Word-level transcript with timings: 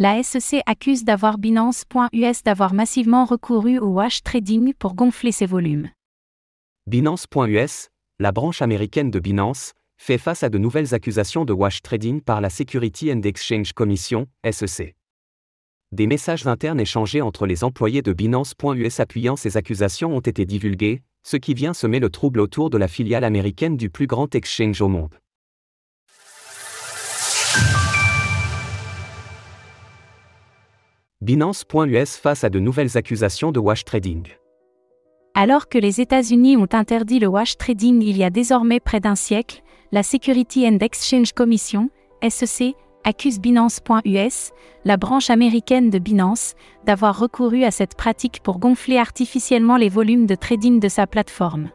La 0.00 0.22
SEC 0.22 0.62
accuse 0.66 1.02
d'avoir 1.02 1.38
Binance.us 1.38 2.44
d'avoir 2.44 2.72
massivement 2.72 3.24
recouru 3.24 3.80
au 3.80 3.88
wash 3.88 4.22
trading 4.22 4.72
pour 4.74 4.94
gonfler 4.94 5.32
ses 5.32 5.46
volumes. 5.46 5.88
Binance.us, 6.86 7.88
la 8.20 8.30
branche 8.30 8.62
américaine 8.62 9.10
de 9.10 9.18
Binance, 9.18 9.72
fait 9.96 10.18
face 10.18 10.44
à 10.44 10.50
de 10.50 10.58
nouvelles 10.58 10.94
accusations 10.94 11.44
de 11.44 11.52
wash 11.52 11.82
trading 11.82 12.20
par 12.20 12.40
la 12.40 12.48
Security 12.48 13.12
and 13.12 13.22
Exchange 13.22 13.72
Commission, 13.72 14.28
SEC. 14.48 14.94
Des 15.90 16.06
messages 16.06 16.46
internes 16.46 16.78
échangés 16.78 17.20
entre 17.20 17.46
les 17.46 17.64
employés 17.64 18.02
de 18.02 18.12
Binance.us 18.12 19.00
appuyant 19.00 19.34
ces 19.34 19.56
accusations 19.56 20.16
ont 20.16 20.20
été 20.20 20.44
divulgués, 20.44 21.02
ce 21.24 21.36
qui 21.36 21.54
vient 21.54 21.74
semer 21.74 21.98
le 21.98 22.08
trouble 22.08 22.38
autour 22.38 22.70
de 22.70 22.78
la 22.78 22.86
filiale 22.86 23.24
américaine 23.24 23.76
du 23.76 23.90
plus 23.90 24.06
grand 24.06 24.32
exchange 24.36 24.80
au 24.80 24.86
monde. 24.86 25.18
Binance.us 31.28 32.16
face 32.16 32.42
à 32.42 32.48
de 32.48 32.58
nouvelles 32.58 32.96
accusations 32.96 33.52
de 33.52 33.60
wash 33.60 33.84
trading. 33.84 34.28
Alors 35.34 35.68
que 35.68 35.76
les 35.76 36.00
États-Unis 36.00 36.56
ont 36.56 36.70
interdit 36.72 37.18
le 37.18 37.26
wash 37.26 37.58
trading 37.58 38.00
il 38.00 38.16
y 38.16 38.24
a 38.24 38.30
désormais 38.30 38.80
près 38.80 38.98
d'un 38.98 39.14
siècle, 39.14 39.62
la 39.92 40.02
Security 40.02 40.66
and 40.66 40.78
Exchange 40.80 41.34
Commission, 41.34 41.90
SEC, 42.26 42.74
accuse 43.04 43.40
Binance.us, 43.40 44.52
la 44.86 44.96
branche 44.96 45.28
américaine 45.28 45.90
de 45.90 45.98
Binance, 45.98 46.54
d'avoir 46.86 47.18
recouru 47.18 47.62
à 47.64 47.72
cette 47.72 47.94
pratique 47.94 48.40
pour 48.42 48.58
gonfler 48.58 48.96
artificiellement 48.96 49.76
les 49.76 49.90
volumes 49.90 50.24
de 50.24 50.34
trading 50.34 50.80
de 50.80 50.88
sa 50.88 51.06
plateforme. 51.06 51.68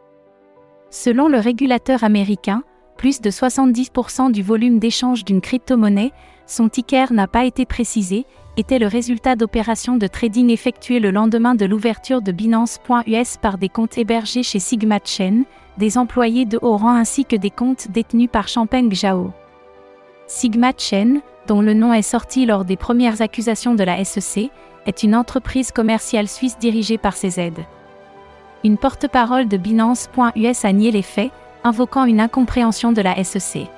Selon 0.90 1.28
le 1.28 1.38
régulateur 1.38 2.02
américain, 2.02 2.64
plus 2.96 3.20
de 3.20 3.30
70% 3.30 4.32
du 4.32 4.42
volume 4.42 4.80
d'échange 4.80 5.24
d'une 5.24 5.40
crypto-monnaie, 5.40 6.10
son 6.46 6.68
ticker 6.68 7.12
n'a 7.12 7.28
pas 7.28 7.44
été 7.44 7.66
précisé, 7.66 8.26
était 8.56 8.78
le 8.78 8.86
résultat 8.86 9.36
d'opérations 9.36 9.96
de 9.96 10.06
trading 10.06 10.50
effectuées 10.50 11.00
le 11.00 11.10
lendemain 11.10 11.54
de 11.54 11.66
l'ouverture 11.66 12.22
de 12.22 12.32
Binance.us 12.32 13.36
par 13.38 13.58
des 13.58 13.68
comptes 13.68 13.98
hébergés 13.98 14.42
chez 14.42 14.60
Sigma 14.60 14.98
Chain, 15.04 15.42
des 15.78 15.98
employés 15.98 16.44
de 16.44 16.58
haut 16.62 16.76
rang 16.76 16.94
ainsi 16.94 17.24
que 17.24 17.36
des 17.36 17.50
comptes 17.50 17.90
détenus 17.90 18.30
par 18.30 18.46
Champeng 18.46 18.92
Zhao. 18.92 19.32
Sigma 20.26 20.72
Chain, 20.76 21.20
dont 21.46 21.60
le 21.60 21.74
nom 21.74 21.92
est 21.92 22.02
sorti 22.02 22.46
lors 22.46 22.64
des 22.64 22.76
premières 22.76 23.22
accusations 23.22 23.74
de 23.74 23.84
la 23.84 24.02
SEC, 24.04 24.50
est 24.86 25.02
une 25.02 25.16
entreprise 25.16 25.72
commerciale 25.72 26.28
suisse 26.28 26.58
dirigée 26.58 26.98
par 26.98 27.14
CZ. 27.14 27.50
Une 28.62 28.78
porte-parole 28.78 29.48
de 29.48 29.56
Binance.us 29.56 30.64
a 30.64 30.72
nié 30.72 30.90
les 30.90 31.02
faits, 31.02 31.30
invoquant 31.64 32.04
une 32.04 32.20
incompréhension 32.20 32.92
de 32.92 33.02
la 33.02 33.22
SEC. 33.24 33.68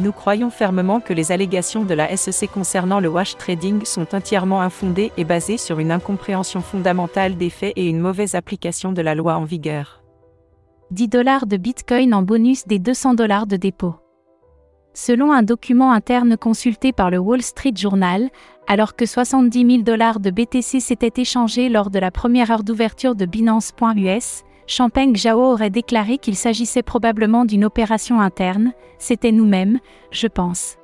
Nous 0.00 0.12
croyons 0.12 0.48
fermement 0.48 1.00
que 1.00 1.12
les 1.12 1.30
allégations 1.30 1.84
de 1.84 1.92
la 1.92 2.16
SEC 2.16 2.50
concernant 2.50 3.00
le 3.00 3.08
wash 3.08 3.36
trading 3.36 3.84
sont 3.84 4.14
entièrement 4.14 4.62
infondées 4.62 5.12
et 5.18 5.24
basées 5.24 5.58
sur 5.58 5.78
une 5.78 5.90
incompréhension 5.90 6.62
fondamentale 6.62 7.36
des 7.36 7.50
faits 7.50 7.74
et 7.76 7.86
une 7.86 8.00
mauvaise 8.00 8.34
application 8.34 8.92
de 8.92 9.02
la 9.02 9.14
loi 9.14 9.36
en 9.36 9.44
vigueur. 9.44 10.02
10 10.90 11.08
dollars 11.08 11.46
de 11.46 11.58
Bitcoin 11.58 12.14
en 12.14 12.22
bonus 12.22 12.66
des 12.66 12.78
200 12.78 13.12
dollars 13.12 13.46
de 13.46 13.56
dépôt. 13.56 13.94
Selon 14.94 15.32
un 15.32 15.42
document 15.42 15.92
interne 15.92 16.38
consulté 16.38 16.92
par 16.92 17.10
le 17.10 17.18
Wall 17.18 17.42
Street 17.42 17.74
Journal, 17.76 18.30
alors 18.68 18.96
que 18.96 19.04
70 19.04 19.70
000 19.70 19.82
dollars 19.82 20.18
de 20.18 20.30
BTC 20.30 20.80
s'étaient 20.80 21.20
échangés 21.20 21.68
lors 21.68 21.90
de 21.90 21.98
la 21.98 22.10
première 22.10 22.50
heure 22.50 22.64
d'ouverture 22.64 23.14
de 23.14 23.26
Binance.us, 23.26 24.44
Champagne 24.70 25.16
Zhao 25.16 25.40
aurait 25.40 25.68
déclaré 25.68 26.16
qu'il 26.18 26.36
s'agissait 26.36 26.84
probablement 26.84 27.44
d'une 27.44 27.64
opération 27.64 28.20
interne, 28.20 28.72
c'était 28.98 29.32
nous-mêmes, 29.32 29.80
je 30.12 30.28
pense. 30.28 30.76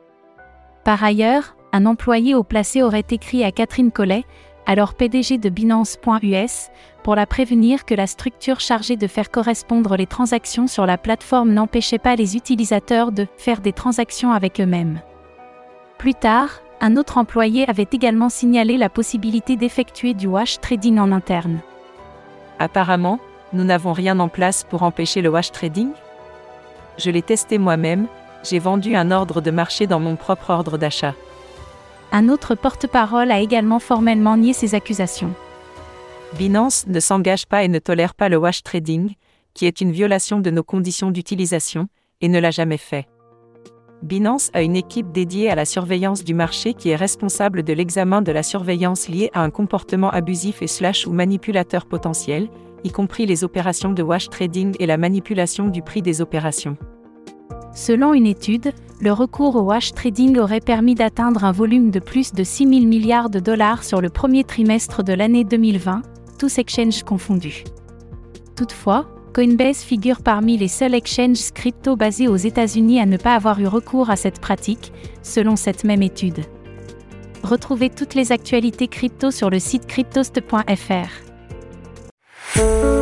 Par 0.82 1.04
ailleurs, 1.04 1.54
un 1.72 1.86
employé 1.86 2.34
au 2.34 2.42
placé 2.42 2.82
aurait 2.82 3.06
écrit 3.08 3.44
à 3.44 3.52
Catherine 3.52 3.92
Collet, 3.92 4.24
alors 4.66 4.94
PDG 4.94 5.38
de 5.38 5.48
Binance.us, 5.50 6.66
pour 7.04 7.14
la 7.14 7.26
prévenir 7.26 7.84
que 7.84 7.94
la 7.94 8.08
structure 8.08 8.58
chargée 8.58 8.96
de 8.96 9.06
faire 9.06 9.30
correspondre 9.30 9.96
les 9.96 10.08
transactions 10.08 10.66
sur 10.66 10.84
la 10.84 10.98
plateforme 10.98 11.52
n'empêchait 11.52 12.00
pas 12.00 12.16
les 12.16 12.34
utilisateurs 12.34 13.12
de 13.12 13.28
faire 13.36 13.60
des 13.60 13.72
transactions 13.72 14.32
avec 14.32 14.60
eux-mêmes. 14.60 15.00
Plus 15.96 16.14
tard, 16.14 16.60
un 16.80 16.96
autre 16.96 17.18
employé 17.18 17.70
avait 17.70 17.86
également 17.92 18.30
signalé 18.30 18.78
la 18.78 18.88
possibilité 18.88 19.54
d'effectuer 19.54 20.12
du 20.12 20.26
wash 20.26 20.58
trading 20.58 20.98
en 20.98 21.12
interne. 21.12 21.60
Apparemment, 22.58 23.20
nous 23.56 23.64
n'avons 23.64 23.92
rien 23.92 24.20
en 24.20 24.28
place 24.28 24.62
pour 24.62 24.82
empêcher 24.84 25.22
le 25.22 25.30
wash 25.30 25.50
trading 25.50 25.88
Je 26.98 27.10
l'ai 27.10 27.22
testé 27.22 27.58
moi-même, 27.58 28.06
j'ai 28.44 28.58
vendu 28.58 28.94
un 28.94 29.10
ordre 29.10 29.40
de 29.40 29.50
marché 29.50 29.86
dans 29.86 29.98
mon 29.98 30.14
propre 30.14 30.50
ordre 30.50 30.78
d'achat. 30.78 31.14
Un 32.12 32.28
autre 32.28 32.54
porte-parole 32.54 33.32
a 33.32 33.40
également 33.40 33.80
formellement 33.80 34.36
nié 34.36 34.52
ces 34.52 34.74
accusations. 34.74 35.34
Binance 36.38 36.86
ne 36.86 37.00
s'engage 37.00 37.46
pas 37.46 37.64
et 37.64 37.68
ne 37.68 37.78
tolère 37.78 38.14
pas 38.14 38.28
le 38.28 38.36
wash 38.36 38.62
trading, 38.62 39.14
qui 39.54 39.66
est 39.66 39.80
une 39.80 39.90
violation 39.90 40.38
de 40.38 40.50
nos 40.50 40.62
conditions 40.62 41.10
d'utilisation, 41.10 41.88
et 42.20 42.28
ne 42.28 42.38
l'a 42.38 42.50
jamais 42.50 42.76
fait. 42.76 43.08
Binance 44.02 44.50
a 44.52 44.62
une 44.62 44.76
équipe 44.76 45.10
dédiée 45.10 45.50
à 45.50 45.54
la 45.54 45.64
surveillance 45.64 46.22
du 46.22 46.34
marché 46.34 46.74
qui 46.74 46.90
est 46.90 46.96
responsable 46.96 47.62
de 47.62 47.72
l'examen 47.72 48.20
de 48.20 48.30
la 48.30 48.42
surveillance 48.42 49.08
liée 49.08 49.30
à 49.32 49.40
un 49.40 49.50
comportement 49.50 50.10
abusif 50.10 50.60
et 50.60 50.66
slash 50.66 51.06
ou 51.06 51.12
manipulateur 51.12 51.86
potentiel, 51.86 52.48
y 52.84 52.90
compris 52.90 53.26
les 53.26 53.44
opérations 53.44 53.92
de 53.92 54.02
wash 54.02 54.28
trading 54.28 54.74
et 54.78 54.86
la 54.86 54.96
manipulation 54.96 55.68
du 55.68 55.82
prix 55.82 56.02
des 56.02 56.20
opérations. 56.20 56.76
Selon 57.74 58.14
une 58.14 58.26
étude, 58.26 58.72
le 59.00 59.12
recours 59.12 59.56
au 59.56 59.62
wash 59.62 59.92
trading 59.92 60.38
aurait 60.38 60.60
permis 60.60 60.94
d'atteindre 60.94 61.44
un 61.44 61.52
volume 61.52 61.90
de 61.90 62.00
plus 62.00 62.32
de 62.32 62.42
6 62.42 62.66
000 62.66 62.86
milliards 62.86 63.28
de 63.28 63.38
dollars 63.38 63.84
sur 63.84 64.00
le 64.00 64.08
premier 64.08 64.44
trimestre 64.44 65.02
de 65.02 65.12
l'année 65.12 65.44
2020, 65.44 66.02
tous 66.38 66.58
exchanges 66.58 67.02
confondus. 67.02 67.64
Toutefois, 68.56 69.06
Coinbase 69.34 69.82
figure 69.82 70.22
parmi 70.22 70.56
les 70.56 70.68
seuls 70.68 70.94
exchanges 70.94 71.52
crypto 71.52 71.94
basés 71.94 72.26
aux 72.26 72.36
États-Unis 72.36 73.00
à 73.00 73.04
ne 73.04 73.18
pas 73.18 73.34
avoir 73.34 73.60
eu 73.60 73.66
recours 73.66 74.08
à 74.08 74.16
cette 74.16 74.40
pratique, 74.40 74.92
selon 75.22 75.56
cette 75.56 75.84
même 75.84 76.02
étude. 76.02 76.40
Retrouvez 77.42 77.90
toutes 77.90 78.14
les 78.14 78.32
actualités 78.32 78.88
crypto 78.88 79.30
sur 79.30 79.50
le 79.50 79.58
site 79.58 79.86
cryptost.fr. 79.86 81.26
Thank 82.56 82.84
you. 82.84 82.95